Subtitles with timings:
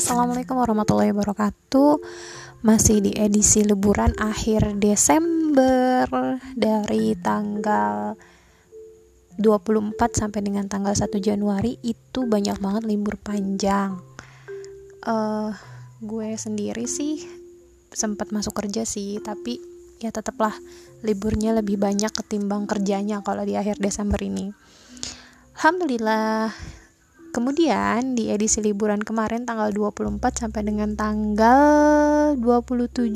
[0.00, 2.00] Assalamualaikum warahmatullahi wabarakatuh.
[2.64, 6.08] Masih di edisi liburan akhir Desember
[6.56, 8.16] Dari tanggal
[9.36, 11.76] 24 sampai dengan tanggal 1 Januari.
[11.84, 14.00] Itu banyak banget libur panjang.
[15.04, 15.52] Uh,
[16.00, 17.20] Gue sendiri sih
[17.92, 19.60] sempat masuk kerja sih Tapi
[20.00, 20.56] ya tetaplah
[21.04, 24.48] liburnya lebih banyak ketimbang kerjanya kalau di akhir Desember ini.
[25.60, 26.79] Alhamdulillah
[27.30, 33.06] Kemudian di edisi liburan kemarin tanggal 24 sampai dengan tanggal 27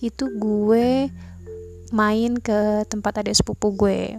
[0.00, 1.12] itu gue
[1.92, 4.16] main ke tempat adik sepupu gue.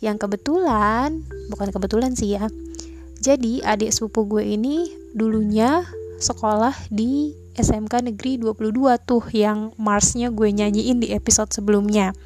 [0.00, 1.20] Yang kebetulan,
[1.52, 2.48] bukan kebetulan sih ya.
[3.22, 5.84] Jadi adik sepupu gue ini dulunya
[6.18, 8.72] sekolah di SMK Negeri 22
[9.04, 12.16] tuh yang Marsnya gue nyanyiin di episode sebelumnya.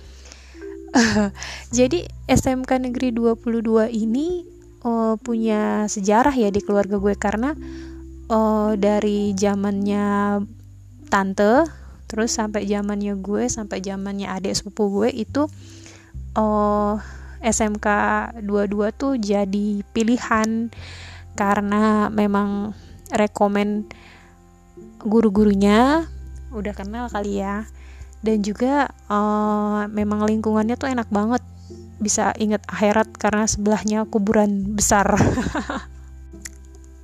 [1.77, 4.55] Jadi SMK Negeri 22 ini
[4.87, 7.59] uh, punya sejarah ya di keluarga gue karena
[8.30, 10.38] uh, dari zamannya
[11.10, 11.66] tante
[12.07, 15.51] terus sampai zamannya gue sampai zamannya adik sepupu gue itu
[16.38, 16.95] uh,
[17.43, 17.87] SMK
[18.47, 20.71] 22 tuh jadi pilihan
[21.37, 22.73] karena memang
[23.13, 23.87] rekomen
[25.05, 26.09] guru-gurunya
[26.51, 27.69] udah kenal kali ya.
[28.25, 31.45] Dan juga uh, memang lingkungannya tuh enak banget
[31.97, 35.16] bisa ingat akhirat karena sebelahnya kuburan besar.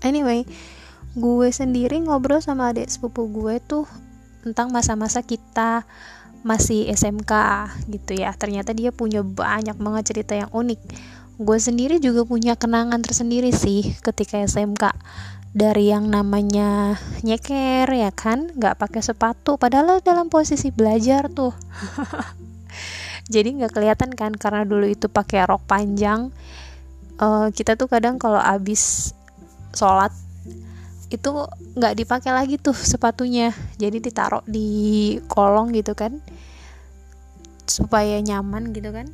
[0.06, 0.44] Anyway
[1.12, 3.84] gue sendiri ngobrol sama adik sepupu gue tuh
[4.40, 5.84] tentang masa-masa kita
[6.42, 7.32] masih SMK
[7.92, 8.34] gitu ya.
[8.34, 10.80] Ternyata dia punya banyak banget cerita yang unik.
[11.36, 14.96] Gue sendiri juga punya kenangan tersendiri sih ketika SMK
[15.52, 18.50] dari yang namanya nyeker ya kan?
[18.56, 21.52] Nggak pakai sepatu padahal dalam posisi belajar tuh
[23.30, 26.34] jadi nggak kelihatan kan karena dulu itu pakai rok panjang.
[27.22, 29.14] Uh, kita tuh kadang kalau abis
[29.76, 30.10] sholat
[31.12, 31.30] itu
[31.76, 33.54] nggak dipakai lagi tuh sepatunya.
[33.78, 36.18] Jadi ditaruh di kolong gitu kan
[37.68, 39.06] supaya nyaman gitu kan.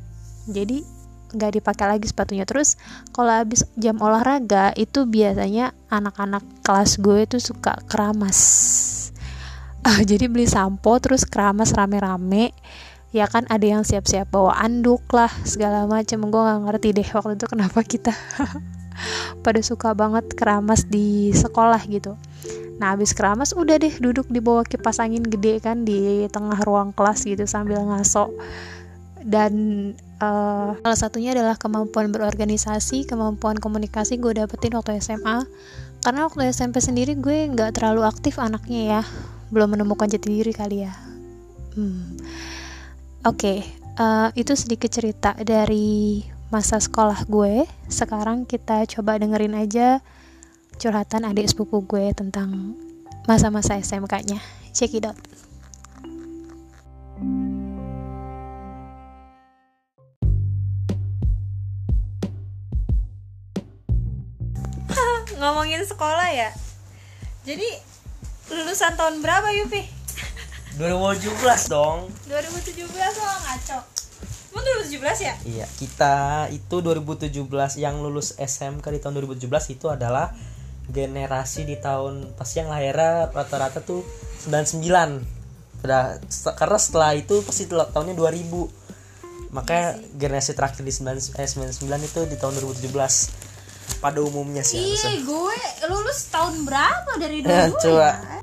[0.49, 0.81] Jadi
[1.29, 2.49] nggak dipakai lagi sepatunya.
[2.49, 2.81] Terus
[3.13, 8.39] kalau habis jam olahraga itu biasanya anak-anak kelas gue itu suka keramas.
[9.85, 12.51] Uh, jadi beli sampo terus keramas rame-rame
[13.09, 16.29] ya kan ada yang siap-siap bawa anduk lah segala macam.
[16.29, 18.13] Gue nggak ngerti deh waktu itu kenapa kita
[19.45, 22.13] pada suka banget keramas di sekolah gitu.
[22.79, 26.93] Nah habis keramas udah deh duduk di bawah kipas angin gede kan di tengah ruang
[26.95, 28.31] kelas gitu sambil ngaso
[29.19, 29.51] dan
[30.23, 35.43] uh, salah satunya adalah kemampuan berorganisasi kemampuan komunikasi gue dapetin waktu SMA
[35.99, 39.01] karena waktu SMP sendiri gue nggak terlalu aktif anaknya ya.
[39.49, 40.93] Belum menemukan jati diri kali ya.
[41.75, 42.15] Hmm
[43.19, 43.67] Oke, okay,
[43.99, 47.67] uh, eh, itu sedikit cerita dari masa sekolah gue.
[47.91, 49.99] Sekarang kita coba dengerin aja
[50.79, 52.79] curhatan adik sepupu gue tentang
[53.27, 54.39] masa-masa SMK-nya.
[54.71, 55.19] Check it out.
[65.43, 66.55] Ngomongin sekolah ya.
[67.43, 67.67] Jadi
[68.47, 69.99] lulusan tahun berapa Yupi?
[70.77, 73.99] 2017 dong 2017 lo ngaco
[74.49, 75.35] Emang 2017 ya?
[75.45, 76.15] Iya, kita
[76.49, 77.37] itu 2017
[77.77, 80.33] yang lulus SMK di tahun 2017 itu adalah
[80.89, 84.01] generasi di tahun pas yang lahirnya rata-rata tuh
[84.49, 85.85] 99.
[85.85, 86.17] Udah
[86.57, 89.53] karena setelah itu pasti tahunnya 2000.
[89.53, 93.49] Makanya iya generasi terakhir di 9, eh, 99 itu di tahun 2017
[93.97, 95.57] pada umumnya sih Iya, gue
[95.89, 97.73] lulus tahun berapa dari dulu?
[97.85, 98.09] Coba.
[98.17, 98.38] Ya?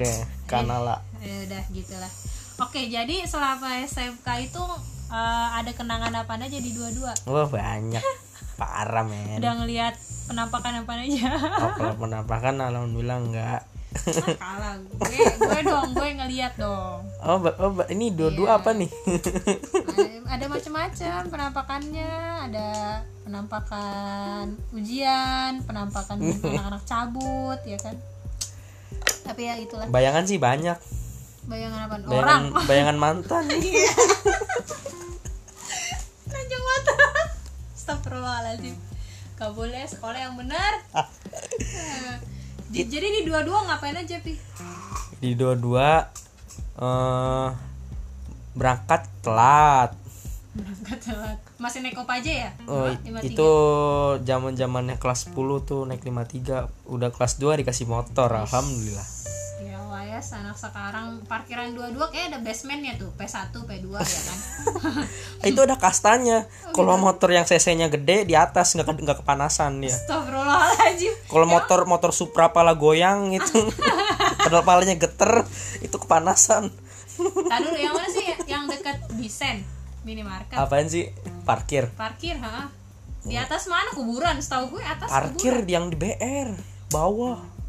[0.00, 0.16] Oke,
[0.48, 0.96] kanala.
[1.20, 2.08] Ya udah gitulah.
[2.56, 4.64] Oke, jadi selama SMK itu
[5.12, 7.12] uh, ada kenangan apa aja di dua-dua?
[7.28, 8.00] Wah, banyak.
[8.60, 9.36] Parah, men.
[9.44, 11.36] Udah ngelihat penampakan apa aja?
[11.36, 13.60] Oh, kalau penampakan alhamdulillah enggak.
[13.60, 17.04] Ah, kalah gue, gue dong, gue ngeliat dong.
[17.20, 18.60] Oh, oh ini dua-dua iya.
[18.64, 18.88] apa nih?
[20.24, 22.12] ada macam-macam penampakannya,
[22.48, 22.68] ada
[23.28, 26.24] penampakan ujian, penampakan
[26.56, 28.00] anak-anak cabut, ya kan?
[29.30, 30.74] Tapi ya itulah bayangan sih banyak.
[31.46, 31.96] Bayangan apa?
[32.02, 32.42] Bayangan, orang.
[32.70, 33.44] bayangan mantan.
[33.46, 33.94] Iya.
[36.34, 36.98] ranjang mantan.
[37.78, 38.74] Astagfirullahaladzim.
[39.38, 40.82] Gak boleh sekolah yang benar.
[42.74, 44.34] Jadi di dua-dua ngapain aja Pi?
[45.22, 46.10] Di dua-dua
[46.82, 47.48] uh,
[48.58, 49.94] Berangkat telat.
[50.58, 51.38] Berangkat telat.
[51.62, 52.50] Masih naik op aja ya?
[52.66, 52.90] Oh,
[53.22, 53.50] itu
[54.26, 59.19] zaman zamannya kelas 10 tuh naik 53 Udah kelas 2 dikasih motor Alhamdulillah
[60.20, 64.38] guys anak sekarang parkiran dua-dua kayak ada basementnya tuh P1 P2 ya kan?
[65.48, 66.44] Itu ada kastanya.
[66.76, 71.12] Kalau motor yang cc-nya gede di atas nggak nggak kepanasan dia Astagfirullahaladzim.
[71.24, 73.64] Kalau motor motor Supra pala goyang itu.
[74.44, 75.48] Pedal palanya geter
[75.80, 76.68] itu kepanasan.
[76.68, 79.64] Tadi dulu yang mana sih yang dekat Bisen
[80.04, 80.60] minimarket.
[80.60, 81.08] Apaan sih?
[81.48, 81.88] Parkir.
[81.96, 82.68] Parkir ha?
[83.24, 83.88] Di atas mana?
[83.96, 86.52] Kuburan setahu gue atas parkir yang di BR
[86.92, 87.59] bawah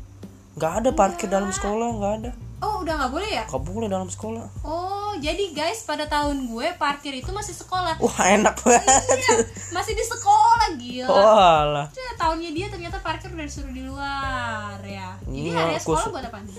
[0.51, 2.31] nggak ada parkir dalam sekolah nggak ada.
[2.61, 3.43] Oh udah nggak boleh ya?
[3.49, 4.45] Nggak boleh dalam sekolah.
[4.61, 7.97] Oh jadi guys pada tahun gue parkir itu masih sekolah.
[7.97, 8.85] Wah enak banget.
[9.17, 9.37] Iya,
[9.71, 11.09] masih di sekolah gila.
[11.09, 11.87] Walah.
[11.91, 15.17] Ya, tahunnya dia ternyata parkir udah disuruh di luar ya.
[15.23, 16.57] Jadi Iya, area sekolah khusus- buat apa nih?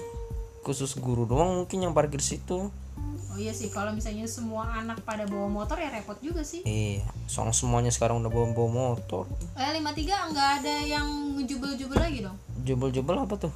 [0.62, 2.70] khusus guru doang mungkin yang parkir situ
[3.32, 6.60] oh iya sih kalau misalnya semua anak pada bawa motor ya repot juga sih.
[6.68, 9.24] Iya soalnya semuanya sekarang udah bawa bawa motor.
[9.56, 11.06] Eh 53 nggak ada yang
[11.40, 12.36] ngejubel-jubel lagi dong?
[12.62, 13.52] Jebel-jebel apa tuh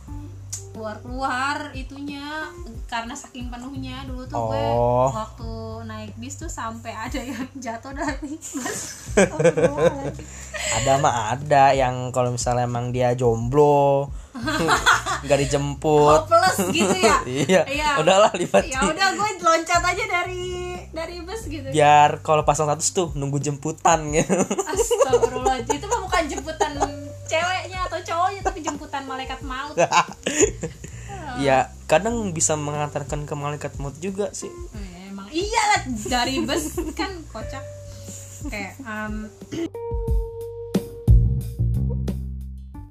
[0.76, 2.52] keluar-keluar itunya
[2.84, 4.04] karena saking penuhnya.
[4.04, 5.08] Dulu tuh gue Oh.
[5.08, 5.50] waktu
[5.88, 9.08] naik bis tuh sampai ada yang jatuh dari bus.
[10.76, 14.12] Ada mah ada yang kalau misalnya emang dia jomblo
[15.24, 16.28] nggak dijemput.
[16.28, 17.24] Hopeless gitu ya?
[17.64, 17.96] Iya.
[17.96, 21.72] Udahlah libat ya udah gue loncat aja dari dari bus gitu.
[21.72, 24.36] Biar kalau pasang status tuh nunggu jemputan gitu.
[24.44, 26.72] Astagfirullahaladzim itu mah bukan jemputan
[27.26, 29.74] ceweknya atau cowoknya tapi jemputan malaikat maut
[31.36, 34.50] ya kadang bisa mengantarkan ke malaikat maut juga sih.
[34.72, 37.64] Eh, emang iya lah dari bus kan kocak.
[38.46, 39.28] Kayak um,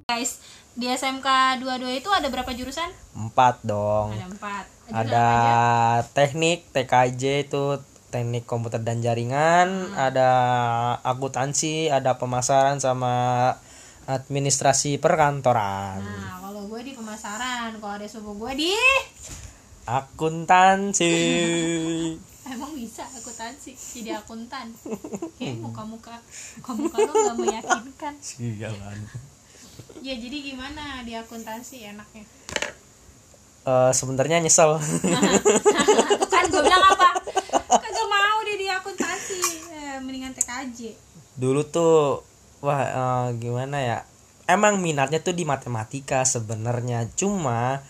[0.06, 0.38] guys
[0.76, 2.88] di SMK 22 itu ada berapa jurusan?
[3.16, 4.12] empat dong.
[4.14, 4.64] Ada empat.
[4.86, 5.28] Jurusan ada
[6.14, 7.80] teknik TKJ itu
[8.14, 10.30] teknik komputer dan jaringan ada
[11.02, 13.50] akuntansi ada pemasaran sama
[14.06, 15.98] administrasi perkantoran.
[15.98, 16.45] Nah,
[16.76, 18.76] gue di pemasaran, kalau ada suku gue di
[19.88, 21.16] akuntansi
[22.52, 24.76] emang bisa akuntansi jadi akuntan.
[25.40, 26.20] Kayak muka-muka
[26.60, 28.12] muka-muka lo gak meyakinkan.
[28.20, 29.08] sialan
[30.04, 32.28] Ya jadi gimana di akuntansi enaknya?
[33.64, 34.76] Eh, sebenarnya nyesel
[36.36, 37.08] kan gue bilang apa?
[37.88, 39.40] Kagak mau deh di akuntansi.
[39.72, 40.92] Eh, mendingan TKJ.
[41.40, 42.20] dulu tuh
[42.60, 43.98] wah eh, gimana ya
[44.46, 47.06] emang minatnya tuh di matematika sebenarnya.
[47.18, 47.82] Cuma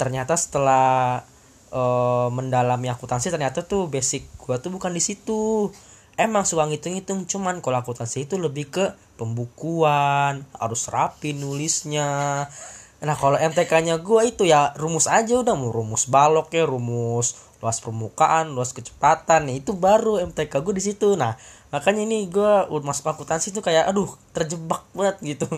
[0.00, 1.22] ternyata setelah
[1.70, 5.70] eh, mendalami akuntansi ternyata tuh basic gua tuh bukan di situ.
[6.12, 8.84] Emang suka ngitung-ngitung cuman kalau akuntansi itu lebih ke
[9.16, 12.44] pembukuan harus rapi nulisnya.
[13.02, 17.78] Nah kalau MTK-nya gua itu ya rumus aja udah mau rumus balok ya rumus luas
[17.78, 21.14] permukaan luas kecepatan ya, itu baru MTK gue di situ.
[21.14, 21.38] Nah
[21.72, 25.48] makanya ini gue masuk akuntansi tuh kayak aduh terjebak banget gitu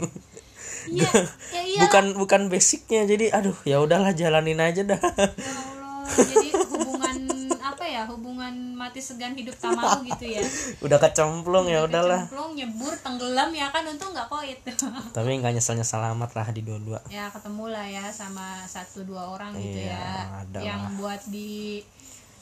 [0.85, 1.09] Iya,
[1.57, 1.81] ya iya.
[1.81, 7.17] bukan bukan basicnya jadi aduh ya udahlah jalanin aja dah Ya Allah, jadi hubungan
[7.73, 8.05] apa ya?
[8.05, 10.45] Hubungan mati segan hidup tak mau gitu ya.
[10.79, 14.61] udah kecemplung ya udahlah Kecemplung, nyebur, tenggelam ya kan untung nggak koit.
[15.17, 19.25] tapi nggak nyesel nyesel amat lah di dua-dua ya ketemu lah ya sama satu dua
[19.27, 20.13] orang gitu Iya, ya
[20.45, 20.93] ada yang lah.
[20.95, 21.81] buat di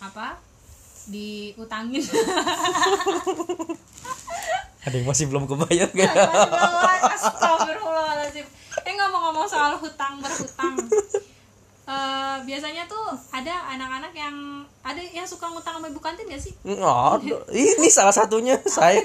[0.02, 0.34] apa
[1.06, 2.02] diutangin.
[4.82, 6.10] Ada yang masih belum kebayar gak
[7.14, 8.46] Astagfirullahaladzim.
[8.82, 10.74] Eh ngomong-ngomong soal hutang berhutang.
[11.82, 14.34] Eh, Biasanya tuh ada anak-anak yang
[14.82, 16.50] Ada yang suka ngutang sama ibu kantin gak sih?
[16.66, 17.36] Nggak ada.
[17.54, 18.98] ini salah satunya saya.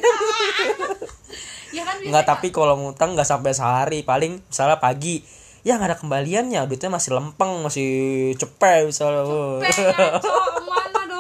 [1.70, 4.02] Ya kan nggak tapi kalau ngutang nggak sampai sehari.
[4.02, 5.22] Paling misalnya pagi
[5.62, 6.66] ya nggak ada kembaliannya.
[6.66, 7.90] Duitnya masih lempeng masih
[8.34, 9.22] cepet misalnya.
[9.22, 10.77] Cok, mana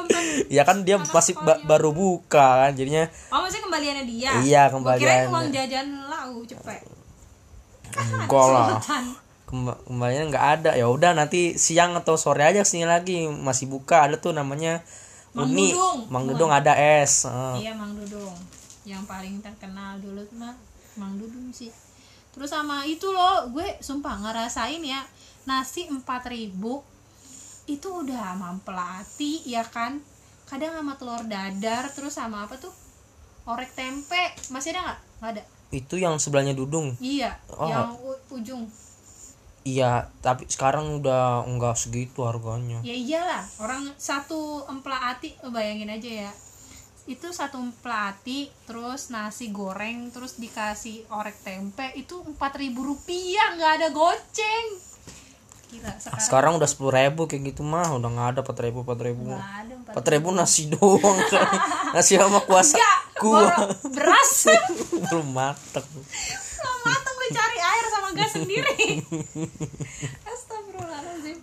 [0.07, 4.31] dompet ya kan dia masih ba- baru buka kan jadinya Oh maksudnya kembaliannya dia?
[4.39, 6.81] Iya, kirain uang jajan lau cepet.
[7.93, 8.79] Enggak lah.
[9.87, 10.71] kembaliannya nggak ada.
[10.75, 13.27] Ya udah nanti siang atau sore aja sini lagi.
[13.27, 14.83] Masih buka ada tuh namanya
[15.35, 15.71] Mang Uni.
[15.71, 15.99] Dudung.
[16.09, 17.27] Mang Dudung ada es
[17.59, 18.35] Iya Mang Dudung.
[18.87, 20.55] Yang paling terkenal dulu tuh mah
[20.95, 21.69] Mang Dudung sih.
[22.33, 25.01] Terus sama itu loh gue sumpah ngerasain ya
[25.47, 26.53] nasi 4000
[27.67, 29.99] itu udah mampelati ya kan?
[30.47, 32.71] Kadang sama telur dadar terus sama apa tuh?
[33.43, 34.31] Orek tempe.
[34.49, 34.99] Masih ada nggak?
[35.19, 35.43] Nggak ada?
[35.75, 36.95] Itu yang sebelahnya Dudung.
[37.03, 37.67] Iya Oh.
[37.67, 37.91] yang
[38.31, 38.63] ujung.
[39.67, 42.79] Iya tapi sekarang udah nggak segitu harganya.
[42.87, 46.31] Ya iyalah orang satu empelati bayangin aja ya.
[47.03, 53.73] Itu satu empelati terus nasi goreng terus dikasih orek tempe itu empat ribu rupiah nggak
[53.83, 54.86] ada goceng
[55.67, 58.87] gila Ah, sekarang sekarang udah sepuluh ribu kayak gitu mah udah nggak ada empat ribu
[58.87, 59.23] empat ribu.
[59.87, 60.27] Empat ribu.
[60.31, 61.17] Nasi doang
[61.95, 62.79] nasi sama kuasa
[63.19, 63.51] kuah
[63.91, 64.47] beras.
[65.11, 65.87] Belum mateng.
[65.91, 68.79] Belum mateng lu cari air sama gas sendiri.
[70.31, 71.37] Astagfirullahaladzim.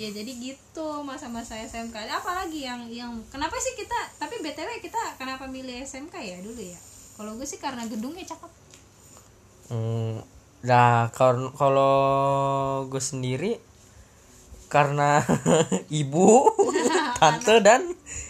[0.00, 5.44] Ya jadi gitu masa-masa SMK apalagi yang yang kenapa sih kita tapi btw kita kenapa
[5.44, 6.80] milih SMK ya dulu ya?
[7.16, 8.52] Kalau gue sih karena gedungnya cakep.
[9.66, 10.20] Hmm,
[10.66, 11.94] nah kalau
[12.90, 13.62] gue sendiri
[14.66, 15.22] karena
[16.02, 16.50] ibu,
[17.22, 17.86] tante dan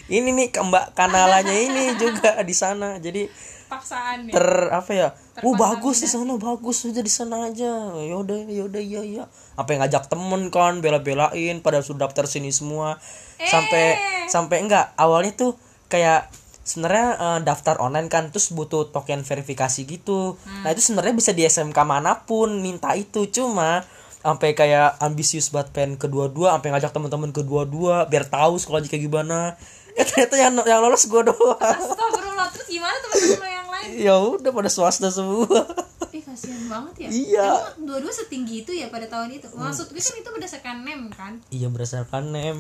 [0.07, 3.01] ini nih ke mbak kanalanya ini juga di sana.
[3.01, 3.27] Jadi
[3.67, 5.09] paksaan ya ter apa ya?
[5.43, 7.93] Oh Terpaksa bagus di sana, bagus udah di sana aja.
[7.97, 9.25] Yaudah, yaudah, iya iya.
[9.59, 13.01] Apa yang ngajak temen kan, bela-belain, pada sudah daftar sini semua.
[13.37, 13.97] Sampai
[14.29, 15.53] sampai enggak awalnya tuh
[15.91, 16.29] kayak
[16.67, 20.35] sebenarnya eh, daftar online kan terus butuh token verifikasi gitu.
[20.67, 23.87] Nah, itu sebenarnya bisa di SMK mana pun minta itu cuma
[24.27, 29.55] sampai kayak ambisius banget pengen kedua-dua sampai ngajak teman-teman kedua-dua biar tahu sekolah kayak gimana.
[29.97, 31.57] Eh ternyata yang yang lolos gue doang.
[31.57, 35.65] Astagfirullah terus gimana teman-teman yang lain ya udah pada swasta semua.
[36.13, 37.49] ih kasihan banget ya Iya.
[37.49, 41.33] Emang dua-dua setinggi itu ya pada tahun itu maksud gue kan itu berdasarkan nem kan
[41.49, 42.59] Iya berdasarkan nem.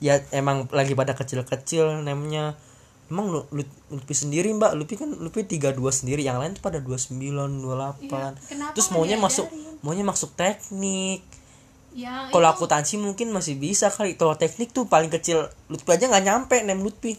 [0.00, 2.58] Ya emang lagi pada kecil-kecil nemnya.
[3.06, 6.82] Emang lu, lu Lupi sendiri mbak, Lupi kan Lupi 32 sendiri, yang lain tuh pada
[6.82, 9.46] 29, 28 Iya, kenapa Terus maunya masuk
[9.80, 11.22] maunya masuk teknik.
[11.96, 14.18] Ya Kalau itu- akuntansi mungkin masih bisa kali.
[14.18, 17.14] Kalau teknik tuh paling kecil Lutfi aja nggak nyampe nem Lutfi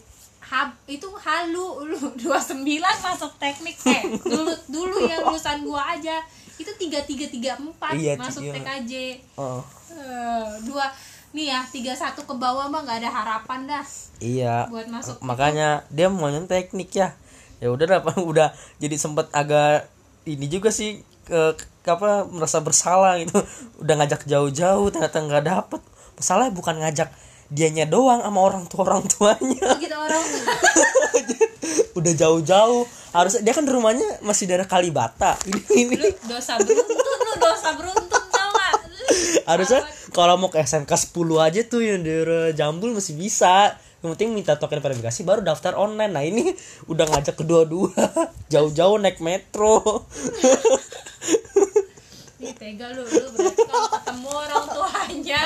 [0.48, 3.76] hab itu halu lu 29 masuk teknik.
[3.84, 6.24] Eh dulu dulu yang lulusan gua aja.
[6.56, 8.60] Itu tiga tiga tiga empat Iya, masuk tiga.
[8.60, 8.92] TKJ
[9.36, 9.60] oh.
[9.88, 10.84] Eh, dua
[11.28, 13.84] nih ya tiga satu ke bawah mah nggak ada harapan dah
[14.18, 17.14] Iya buat masuk makanya dia maunya teknik ya.
[17.58, 19.86] Ya udah lah, udah jadi sempet agak
[20.24, 23.34] ini juga sih ke, ke- apa merasa bersalah gitu.
[23.78, 25.82] Udah ngajak jauh-jauh ternyata nggak dapet.
[26.14, 27.10] Masalahnya bukan ngajak
[27.48, 29.68] dianya doang sama orang tua orang tuanya.
[29.78, 30.22] Kita orang
[31.98, 32.84] udah jauh-jauh.
[33.08, 35.34] Harus dia kan rumahnya masih daerah Kalibata.
[35.44, 36.94] Ini ini lu dosa beruntun
[37.24, 38.06] lu dosa beruntun
[39.50, 43.76] harusnya kalau mau ke SMK 10 aja tuh yang daerah Jambul masih bisa.
[43.98, 46.12] Yang penting minta token verifikasi baru daftar online.
[46.14, 46.54] Nah ini
[46.92, 47.90] udah ngajak kedua-dua.
[48.52, 50.06] Jauh-jauh naik metro.
[52.38, 55.42] Ih, tega lu lu berarti kalau ketemu orang tuanya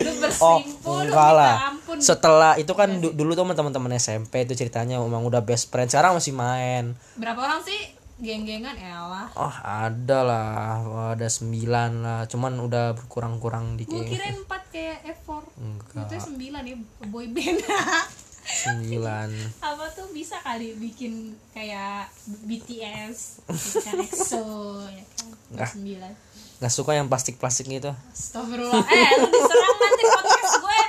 [0.00, 1.76] lu oh bersimpuh lu lah.
[1.76, 2.00] ampun.
[2.00, 6.16] Setelah itu kan du- dulu tuh teman-teman SMP itu ceritanya emang udah best friend sekarang
[6.16, 6.96] masih main.
[7.20, 7.76] Berapa orang sih
[8.22, 9.26] geng-gengan elah.
[9.34, 10.46] Oh ada lah.
[10.86, 12.20] Oh, ada sembilan lah.
[12.30, 16.06] Cuman udah berkurang-kurang gue dikit kira empat kayak F4 Enggak.
[16.06, 16.76] itu sembilan ya
[17.10, 17.58] boy band.
[18.42, 19.30] Sembilan.
[19.62, 23.46] Apa tuh bisa kali bikin kayak BTS
[23.86, 24.46] kan EXO
[24.86, 25.26] ya kan?
[25.54, 25.70] Enggak.
[25.74, 26.12] sembilan.
[26.58, 28.82] Nggak suka yang plastik-plastik gitu Astagfirullah.
[28.82, 30.80] Eh lu diserang nanti podcast gue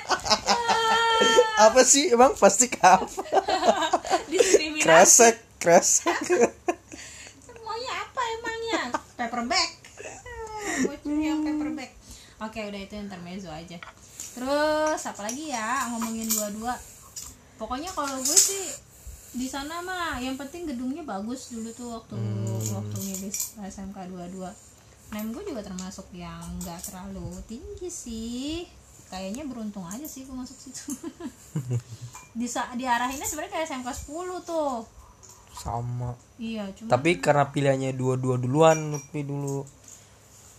[1.53, 2.09] Ah, apa sih?
[2.09, 3.05] Emang plastik apa?
[4.33, 4.81] Diskriminasi.
[4.85, 6.17] Kresek kresek
[9.43, 9.71] paperback.
[11.27, 11.91] Yang paperback.
[12.43, 13.77] Oke udah itu intermezzo aja.
[14.33, 15.91] Terus apa lagi ya?
[15.93, 16.73] Ngomongin dua-dua.
[17.59, 18.73] Pokoknya kalau gue sih
[19.33, 22.17] di sana mah yang penting gedungnya bagus dulu tuh waktu
[22.69, 23.33] waktu milih
[23.65, 24.45] SMK 22
[25.09, 28.65] nem gue juga termasuk yang nggak terlalu tinggi sih.
[29.13, 30.89] Kayaknya beruntung aja sih gue masuk situ.
[32.39, 35.02] Di diarahinnya sebenarnya kayak SMK 10 tuh
[35.53, 36.17] sama.
[36.35, 39.63] Iya cuma tapi karena pilihannya dua-dua duluan Lutfi dulu.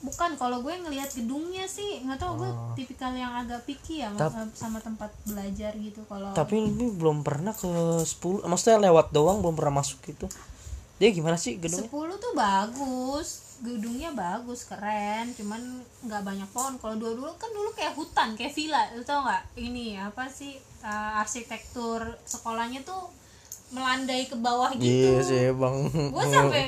[0.05, 4.53] Bukan kalau gue ngelihat gedungnya sih nggak tahu gue tipikal yang agak picky ya sama-
[4.53, 7.69] sama tempat belajar gitu kalau tapi Lutfi belum pernah ke
[8.01, 10.29] 10 maksudnya lewat doang belum pernah masuk gitu.
[10.95, 11.89] Dia gimana sih gedungnya?
[11.89, 13.29] 10 tuh bagus
[13.65, 15.63] gedungnya bagus keren cuman
[16.05, 16.77] nggak banyak pohon.
[16.77, 19.57] Kalau dulu dulu kan dulu kayak hutan kayak villa lu tau nggak?
[19.57, 20.53] Ini apa sih
[20.85, 23.09] uh, arsitektur sekolahnya tuh
[23.75, 24.87] melandai ke bawah gitu.
[24.87, 25.77] Iya sih bang.
[25.91, 26.63] Gue sampai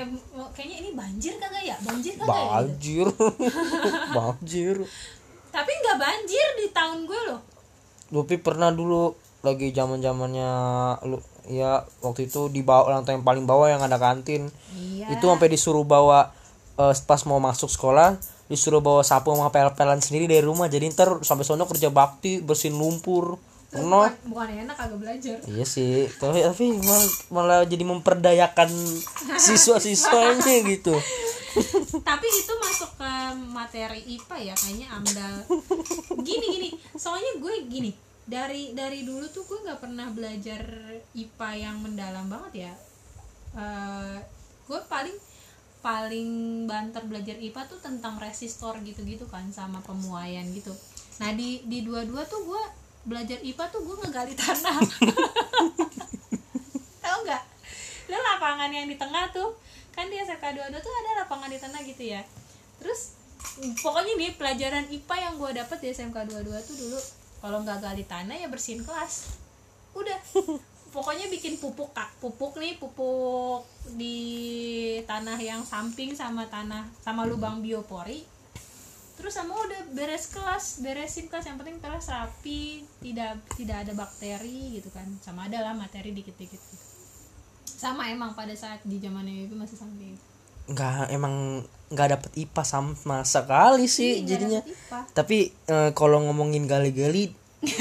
[0.51, 1.77] kayaknya ini banjir kagak ya?
[1.87, 2.51] Banjir kagak ya?
[2.51, 3.07] Banjir.
[4.17, 4.77] Banjir.
[5.55, 7.41] Tapi nggak banjir di tahun gue loh.
[8.13, 10.51] Lutfi pernah dulu lagi zaman zamannya
[11.07, 14.51] lu ya waktu itu di bawah lantai yang paling bawah yang ada kantin.
[14.75, 15.17] Iya.
[15.17, 16.35] Itu sampai disuruh bawa
[16.77, 20.67] eh, pas mau masuk sekolah disuruh bawa sapu sama pel-pelan sendiri dari rumah.
[20.67, 23.39] Jadi ntar sampai sono kerja bakti bersihin lumpur
[23.83, 25.39] bukan, bukan enak kagak belajar.
[25.45, 28.71] Iya sih tapi, tapi malah, malah jadi memperdayakan
[29.45, 30.95] siswa-siswanya gitu.
[32.05, 33.13] Tapi itu masuk ke
[33.53, 35.37] materi IPA ya kayaknya amdal.
[36.21, 37.91] Gini gini soalnya gue gini
[38.27, 40.61] dari dari dulu tuh gue nggak pernah belajar
[41.15, 42.73] IPA yang mendalam banget ya.
[43.57, 44.19] Eh,
[44.67, 45.17] gue paling
[45.81, 46.31] paling
[46.67, 50.75] banter belajar IPA tuh tentang resistor gitu-gitu kan sama pemuaian gitu.
[51.23, 52.63] Nah di di dua-dua tuh gue
[53.07, 54.83] belajar IPA tuh gue ngegali tanah.
[57.07, 57.43] Tau nggak?
[58.11, 59.55] Lo lapangan yang di tengah tuh
[59.95, 62.21] kan di SMK 22 tuh ada lapangan di tengah gitu ya.
[62.83, 63.17] Terus
[63.81, 67.01] pokoknya nih pelajaran IPA yang gue dapet di SMK 22 tuh dulu
[67.41, 69.39] kalau nggak gali tanah ya bersihin kelas.
[69.95, 70.19] Udah.
[70.95, 72.11] Pokoknya bikin pupuk kak.
[72.19, 73.63] Pupuk nih pupuk
[73.95, 74.19] di
[75.07, 78.36] tanah yang samping sama tanah sama lubang biopori
[79.17, 81.49] terus sama udah beres kelas beresin kelas.
[81.49, 85.09] Yang penting kelas rapi tidak tidak ada bakteri gitu kan.
[85.25, 86.85] Sama ada lah materi dikit-dikit gitu.
[87.65, 90.17] Sama emang pada saat di zamannya itu masih sampai
[90.67, 91.63] nggak emang
[91.95, 94.61] nggak dapet IPA sama sekali sih Nggak jadinya.
[95.17, 97.33] Tapi eh, kalau ngomongin gali-gali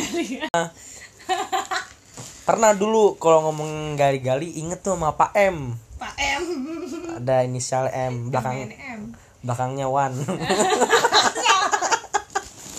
[2.48, 5.76] pernah dulu kalau ngomong gali-gali inget tuh sama Pak M.
[5.98, 6.44] Pak M.
[7.20, 10.18] Ada inisial M belakang M belakangnya Wan.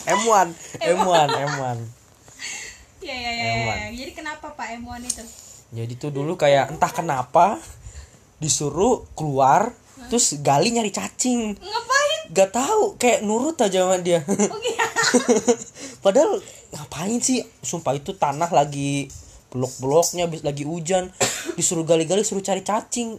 [0.06, 0.48] M1
[0.82, 1.78] M1 M1
[3.06, 3.88] ya ya ya, ya, ya.
[3.94, 5.22] jadi kenapa Pak M1 itu?
[5.70, 7.62] Jadi tuh dulu kayak entah kenapa
[8.42, 9.70] disuruh keluar
[10.10, 11.54] terus gali nyari cacing.
[11.58, 12.20] Ngapain?
[12.34, 14.22] Gak tahu kayak nurut aja sama dia.
[14.26, 14.86] Oh iya.
[16.04, 16.42] Padahal
[16.74, 17.46] ngapain sih?
[17.62, 19.10] Sumpah itu tanah lagi
[19.50, 21.10] blok-bloknya habis lagi hujan.
[21.54, 23.18] Disuruh gali-gali suruh cari cacing.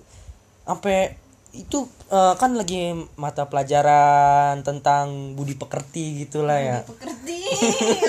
[0.67, 1.15] Sampai
[1.55, 6.77] itu eh, kan lagi mata pelajaran tentang budi pekerti gitulah ya.
[6.83, 7.39] Pekerti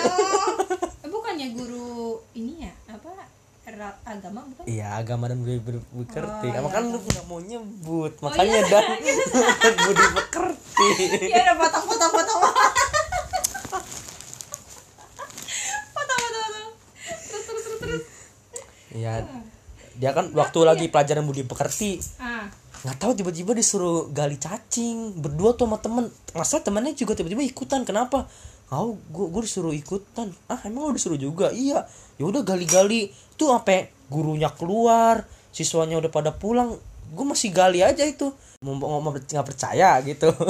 [0.02, 1.11] oh.
[1.14, 2.73] Bukannya guru ini ya?
[2.90, 3.11] Apa?
[4.09, 4.64] Agama bukan?
[4.66, 5.78] Iya agama dan budi budi
[6.09, 6.49] pekerti.
[6.50, 8.71] Oh, iya, kan lu nggak mau nyebut makanya iya.
[8.75, 10.88] dan budi pekerti.
[11.30, 12.40] ya udah potong potong potong.
[15.95, 16.71] Potong potong potong.
[17.07, 18.02] Terus terus terus terus.
[18.99, 19.14] Iya
[19.99, 22.27] dia kan waktu lagi pelajaran budi pekerti ah
[22.85, 26.06] nggak tahu tiba-tiba disuruh gali cacing berdua tuh sama temen.
[26.35, 28.30] Masa temennya juga tiba-tiba ikutan kenapa?
[28.68, 30.30] Oh gue disuruh ikutan.
[30.47, 31.50] Ah emang lo disuruh juga?
[31.50, 31.88] Iya.
[32.20, 33.11] Ya udah gali-gali.
[33.35, 36.76] Tuh sampai gurunya keluar siswanya udah pada pulang.
[37.14, 38.30] Gue masih gali aja itu.
[38.62, 40.30] Nggak percaya gitu.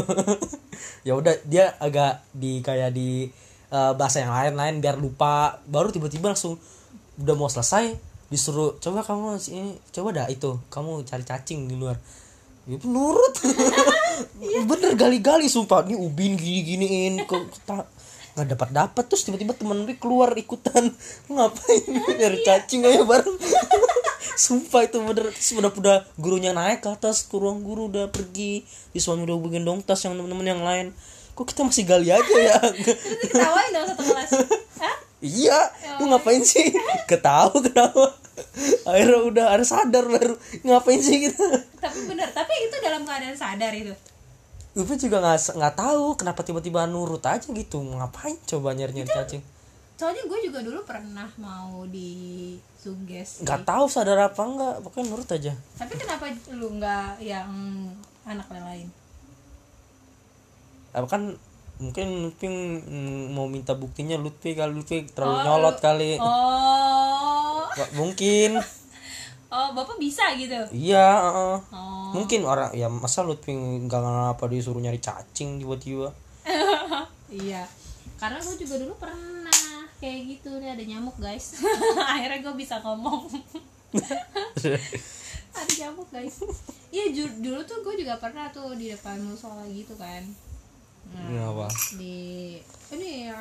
[1.03, 3.27] Ya udah dia agak di kayak di
[3.75, 5.59] eh, bahasa yang lain-lain biar lupa.
[5.67, 6.55] Baru tiba-tiba langsung
[7.19, 11.97] udah mau selesai disuruh coba kamu sini coba dah itu kamu cari cacing di luar.
[12.69, 13.35] Ya nurut.
[14.69, 15.89] Bener gali-gali sumpah.
[15.89, 17.89] Ini ubin gini-giniin kok tak
[18.37, 20.93] nggak dapat dapat terus tiba-tiba temen gue keluar ikutan.
[21.33, 21.83] Ngapain
[22.21, 23.37] nyari cacing aja bareng?
[24.45, 25.33] Sumpah itu bener.
[25.33, 28.69] Terus udah udah gurunya naik ke atas ke ruang guru udah pergi.
[28.93, 30.87] Siswanya udah hubungin dong tas yang temen-temen yang lain.
[31.33, 32.61] Kok kita masih gali aja ya?
[32.61, 34.31] Terus diketawain dong satu kelas
[35.19, 35.59] Iya
[35.99, 36.71] lu ngapain sih?
[37.11, 38.15] Ketahu kenapa
[38.87, 40.39] akhirnya udah ada sadar baru.
[40.63, 41.47] Ngapain sih kita
[41.79, 43.95] tapi bener tapi itu dalam keadaan sadar itu.
[44.79, 47.83] Gue juga nggak nggak tahu kenapa tiba-tiba nurut aja gitu.
[47.83, 49.43] Ngapain coba nyari nyari cacing?
[49.99, 55.29] soalnya gue juga dulu pernah mau di suges nggak tahu sadar apa enggak pokoknya nurut
[55.35, 55.53] aja.
[55.75, 57.51] Tapi kenapa lu nggak yang
[58.23, 58.87] anak lain?
[60.95, 61.35] Apa kan
[61.79, 66.19] mungkin Lutfi mm, mau minta buktinya Lutfi kali Lutfi terlalu Oh, nyolot kali.
[66.19, 67.63] oh.
[67.95, 68.59] Mungkin.
[69.49, 70.53] Oh bapak bisa gitu?
[70.77, 71.57] Iya heeh.
[71.73, 72.13] oh.
[72.13, 76.13] Mungkin orang ya masa Lutfi nggak kenapa disuruh nyari cacing tiba-tiba?
[77.33, 77.65] Iya.
[78.21, 79.49] Karena gue juga dulu pernah
[80.05, 81.65] kayak gitu nih ada nyamuk guys.
[82.13, 83.25] Akhirnya gue bisa ngomong.
[85.57, 86.45] Ada nyamuk guys.
[86.93, 87.09] Iya
[87.41, 90.29] dulu tuh gue juga pernah tuh di depan musola gitu kan
[91.13, 91.67] nah, Ini apa
[91.97, 92.17] di
[92.89, 93.37] ini ya,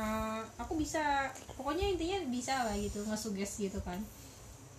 [0.60, 4.00] aku bisa pokoknya intinya bisa lah gitu ngesuges gitu kan.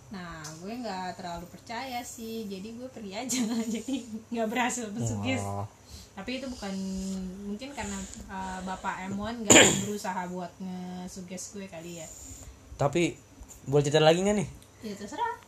[0.09, 3.41] Nah gue nggak terlalu percaya sih jadi gue pergi aja.
[3.77, 3.95] Jadi
[4.33, 5.65] nggak berhasil ngesuges Oh.
[6.19, 6.73] tapi itu bukan
[7.47, 7.95] mungkin karena
[8.27, 9.55] uh, bapak M1 nggak
[9.87, 12.07] berusaha buat ngesuges gue kali ya.
[12.75, 13.15] Tapi
[13.69, 14.49] boleh cerita lagi nggak nih?
[14.83, 15.39] Ya terserah.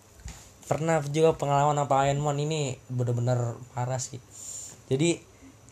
[0.67, 4.23] Pernah juga pengalaman apa Ironman ini bener-bener parah sih.
[4.87, 5.19] Jadi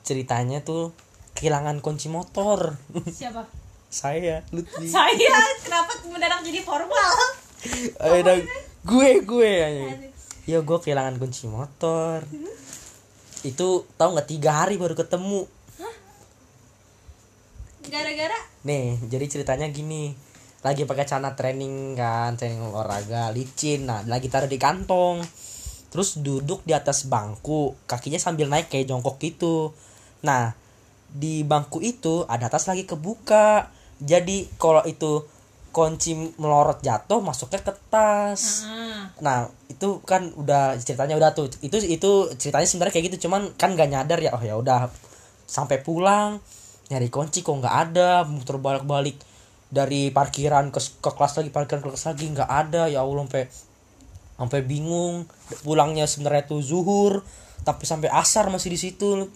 [0.04, 0.92] ceritanya tuh
[1.40, 2.76] kehilangan kunci motor.
[3.08, 3.48] Siapa?
[3.88, 4.86] Saya Lutfi.
[4.96, 5.40] Saya?
[5.64, 7.12] Kenapa mendadak jadi formal?
[7.96, 8.44] Ada
[8.84, 9.88] gue gue aja.
[10.44, 12.28] Ya gue kehilangan kunci motor.
[13.48, 15.48] Itu tahu nggak tiga hari baru ketemu.
[17.90, 18.40] Gara-gara?
[18.68, 20.14] Nih jadi ceritanya gini.
[20.60, 23.88] Lagi pakai celana training kan training olahraga licin.
[23.88, 25.24] Nah lagi taruh di kantong.
[25.90, 29.74] Terus duduk di atas bangku kakinya sambil naik kayak jongkok gitu.
[30.22, 30.54] Nah
[31.14, 33.70] di bangku itu ada tas lagi kebuka.
[34.00, 35.26] Jadi kalau itu
[35.70, 38.66] kunci melorot jatuh masuknya ke tas.
[38.66, 39.38] Ah, Nah
[39.70, 41.52] itu kan udah ceritanya udah tuh.
[41.62, 44.90] Itu itu ceritanya sebenarnya kayak gitu cuman kan gak nyadar ya oh ya udah
[45.50, 46.38] sampai pulang
[46.90, 49.18] nyari kunci kok nggak ada muter balik balik
[49.70, 53.46] dari parkiran ke, ke kelas lagi parkiran ke kelas lagi nggak ada ya allah sampai
[54.40, 55.30] sampai bingung.
[55.62, 57.22] Pulangnya sebenarnya tuh zuhur
[57.60, 59.28] tapi sampai asar masih di situ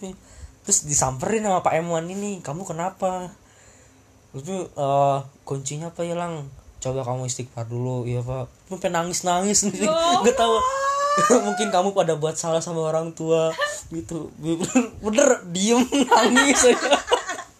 [0.64, 3.28] terus disamperin sama Pak Emuan ini kamu kenapa?
[4.34, 6.48] Itu eh, kuncinya apa hilang
[6.84, 8.04] coba kamu istighfar dulu.
[8.04, 8.44] Iya pak.
[8.68, 9.88] Sampai nangis nangis nih
[10.20, 10.56] nggak tahu.
[11.48, 13.48] Mungkin kamu pada buat salah sama orang tua
[13.88, 14.28] gitu.
[14.36, 16.98] Bener, bener diem nangis aja.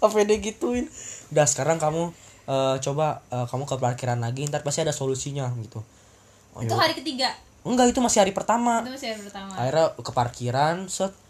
[0.04, 0.92] Apa dia gituin?
[1.32, 2.12] Udah sekarang kamu
[2.50, 5.80] eh, coba eh, kamu ke parkiran lagi ntar pasti ada solusinya gitu.
[6.54, 7.32] Oh, itu hari ketiga?
[7.64, 8.84] Enggak itu masih hari pertama.
[8.84, 9.52] Itu masih hari pertama.
[9.56, 11.10] Akhirnya ke parkiran set.
[11.10, 11.23] "Oh,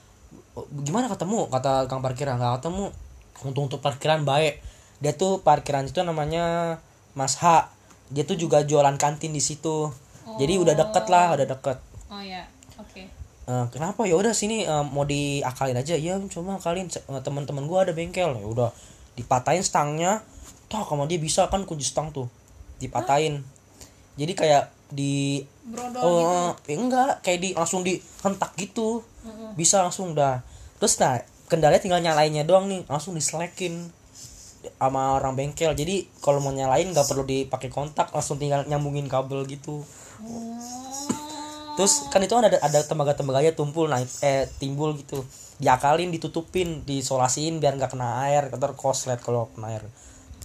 [0.86, 1.50] gimana ketemu?
[1.50, 2.94] kata kang parkiran nggak ketemu.
[3.42, 4.62] Untuk untuk parkiran baik.
[5.02, 6.78] Dia tuh parkiran itu namanya
[7.18, 7.68] Mas H.
[8.14, 9.90] Dia tuh juga jualan kantin di situ.
[10.38, 11.78] Jadi udah deket lah udah deket.
[12.08, 12.46] Oh ya
[12.78, 13.02] oke.
[13.44, 14.08] Eh, kenapa?
[14.08, 15.98] Ya udah sini eh, mau diakalin aja.
[15.98, 16.88] Ya coba akalin.
[16.88, 18.32] Se- eh, teman-teman gua ada bengkel.
[18.32, 18.70] Ya udah
[19.18, 20.24] dipatahin stangnya.
[20.70, 22.30] Toh sama dia bisa kan kunci stang tuh.
[22.80, 23.44] Dipatahin.
[24.16, 27.20] Jadi kayak di brodol oh eh, enggak.
[27.20, 29.04] Kayak di langsung dihentak gitu
[29.54, 30.42] bisa langsung dah.
[30.78, 33.92] Terus nah kendalanya tinggal nyalainnya doang nih langsung diselekin
[34.80, 35.72] sama orang bengkel.
[35.76, 39.84] Jadi kalau mau nyalain nggak perlu dipakai kontak langsung tinggal nyambungin kabel gitu.
[41.74, 45.20] Terus kan itu kan ada ada tembaga tembaganya tumpul naik eh timbul gitu.
[45.58, 49.84] Diakalin ditutupin disolasiin biar nggak kena air atau koslet kalau kena air.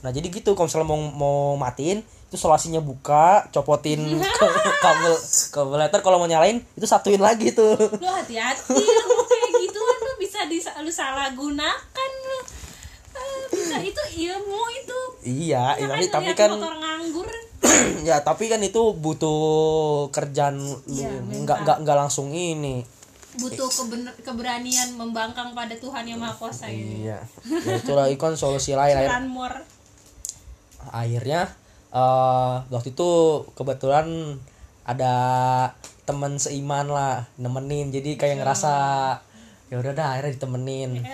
[0.02, 4.48] Nah jadi gitu kalau misalnya mau mau matiin itu solasinya buka copotin ke
[4.86, 5.14] kabel
[5.50, 6.00] kabel letter.
[6.06, 7.74] Kalau mau nyalain itu satuin lagi tuh.
[7.74, 12.40] Lu hati-hati lu kayak gituan lu bisa di lu salah gunakan lu.
[13.18, 13.76] Ah, bisa.
[13.82, 15.00] Itu ilmu itu.
[15.26, 17.26] Iya Ya tapi tapi kan motor nganggur?
[18.08, 19.42] Ya tapi kan itu butuh
[20.14, 20.78] kerjaan lu.
[20.86, 22.86] Iya, nggak nggak nggak langsung ini.
[23.42, 26.78] Butuh kebener, keberanian membangkang pada Tuhan yang Maha Kuasa ya.
[26.78, 27.18] iya.
[27.66, 29.02] Ya itulah itu kan solusi lain.
[30.94, 31.50] Akhirnya
[31.90, 33.10] eh waktu itu
[33.58, 34.38] kebetulan
[34.86, 35.14] ada
[36.10, 37.94] teman seiman lah nemenin.
[37.94, 38.74] Jadi kayak ngerasa
[39.70, 41.06] ya udah dah akhirnya ditemenin.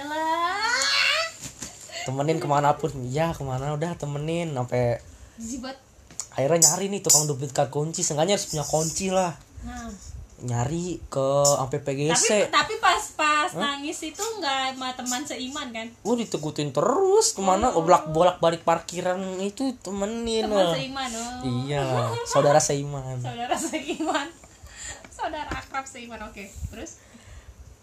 [2.08, 2.92] Temenin ke mana pun.
[3.12, 4.56] Ya ke mana udah temenin.
[4.56, 5.04] Sampai
[6.36, 8.04] akhirnya nyari nih tukang duplikat kunci.
[8.04, 9.36] Seenggaknya harus punya kunci lah.
[9.66, 9.92] Nah.
[10.36, 15.88] nyari ke sampai Tapi PGC tapi pas pas nangis itu nggak sama teman seiman kan?
[16.08, 21.44] Wah ditekutin terus ke mana bolak bolak balik parkiran itu temenin Teman seiman oh.
[21.44, 21.84] iya
[22.24, 24.28] saudara seiman Saudara seiman.
[25.12, 26.20] Saudara akrab seiman.
[26.24, 26.48] Oke.
[26.72, 27.04] Terus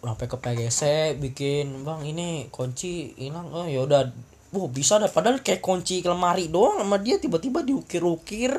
[0.02, 0.80] sampai ke PGC
[1.20, 4.08] bikin bang ini kunci hilang oh ya udah
[4.52, 8.52] Wah bisa dah padahal kayak kunci lemari doang sama dia tiba-tiba diukir-ukir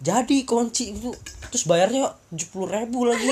[0.00, 1.12] jadi kunci itu
[1.52, 3.28] terus bayarnya tujuh puluh ribu lagi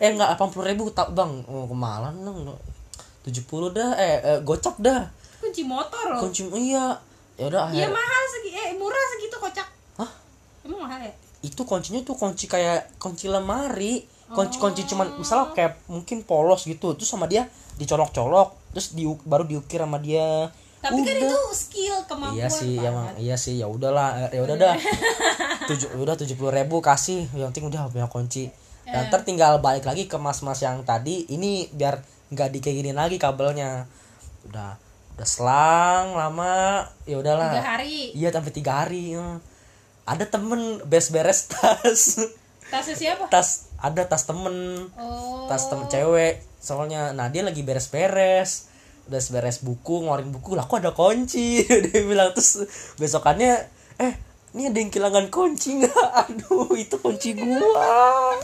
[0.00, 2.56] eh enggak delapan puluh ribu tak bang oh kemalan dong
[3.20, 5.04] tujuh puluh dah eh, eh gocap dah
[5.40, 6.20] kunci motor loh.
[6.24, 6.96] kunci iya
[7.36, 9.68] ya udah Iya mahal segi eh murah segitu kocak.
[9.96, 10.10] Hah?
[10.64, 11.12] Emang mahal ya?
[11.40, 16.92] itu kuncinya tuh kunci kayak kunci lemari kunci kunci cuman misalnya kayak mungkin polos gitu
[16.92, 17.48] terus sama dia
[17.80, 21.28] dicolok-colok terus di baru diukir sama dia Tapi kan Udah.
[21.28, 22.36] itu skill kemampuan.
[22.40, 22.88] iya sih Pak.
[22.88, 24.74] emang iya sih ya udahlah ya udah dah
[25.72, 28.52] tujuh udah tujuh puluh ribu kasih yang penting udah punya kunci
[28.90, 31.26] dan ntar tinggal balik lagi ke mas-mas yang tadi.
[31.30, 32.02] Ini biar
[32.34, 33.86] nggak dikayak lagi kabelnya.
[34.50, 34.78] Udah
[35.14, 36.86] udah selang lama.
[37.04, 37.54] Ya udahlah.
[37.54, 37.98] Tiga hari.
[38.16, 39.14] iya sampai tiga hari.
[39.14, 39.38] Ya.
[40.08, 42.18] ada temen beres-beres tas.
[42.70, 43.30] Tasnya siapa?
[43.30, 44.88] tas ada tas temen.
[44.98, 45.46] Oh.
[45.46, 46.42] tas temen cewek.
[46.58, 48.72] Soalnya nah dia lagi beres-beres.
[49.06, 50.58] Udah beres buku ngeluarin buku.
[50.58, 51.66] Lah kok ada kunci?
[51.90, 52.62] Dia bilang terus
[52.94, 53.58] besokannya
[53.98, 54.14] eh
[54.54, 56.08] ini ada yang kehilangan kunci nggak?
[56.26, 58.34] Aduh itu kunci gua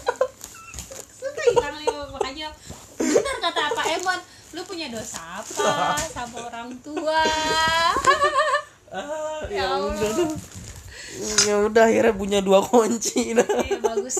[1.55, 2.49] Nih makanya
[2.97, 4.19] benar kata apa Emon
[4.57, 7.23] lu punya dosa apa sama orang tua?
[8.91, 10.11] Ah, Ya ya udah.
[10.15, 10.31] Dah.
[11.49, 13.35] ya udah akhirnya punya dua kunci.
[13.37, 14.19] Iya bagus.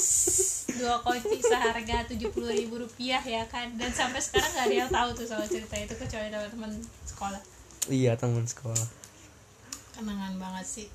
[0.77, 3.73] Dua kunci seharga tujuh puluh ribu rupiah ya kan.
[3.79, 6.73] Dan sampai sekarang nggak ada yang tahu tuh soal cerita itu kecuali teman-teman
[7.09, 7.41] sekolah.
[7.89, 8.87] Iya teman sekolah.
[9.97, 10.87] Kenangan banget sih